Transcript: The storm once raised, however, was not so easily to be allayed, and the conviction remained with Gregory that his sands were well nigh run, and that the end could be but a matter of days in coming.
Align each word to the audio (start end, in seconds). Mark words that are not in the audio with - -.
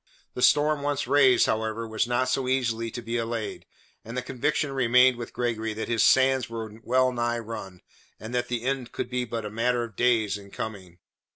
The 0.33 0.41
storm 0.41 0.81
once 0.81 1.05
raised, 1.05 1.45
however, 1.45 1.87
was 1.87 2.07
not 2.07 2.27
so 2.27 2.47
easily 2.47 2.89
to 2.89 3.03
be 3.03 3.17
allayed, 3.17 3.67
and 4.03 4.17
the 4.17 4.23
conviction 4.23 4.71
remained 4.71 5.15
with 5.15 5.31
Gregory 5.31 5.75
that 5.75 5.87
his 5.89 6.03
sands 6.03 6.49
were 6.49 6.79
well 6.81 7.11
nigh 7.11 7.37
run, 7.37 7.81
and 8.19 8.33
that 8.33 8.47
the 8.47 8.63
end 8.63 8.91
could 8.93 9.11
be 9.11 9.25
but 9.25 9.45
a 9.45 9.51
matter 9.51 9.83
of 9.83 9.95
days 9.95 10.39
in 10.39 10.49
coming. 10.49 10.97